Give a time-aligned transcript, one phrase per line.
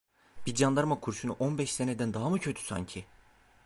[0.45, 3.05] Bir candarma kurşunu on beş seneden daha mı kötü sanki?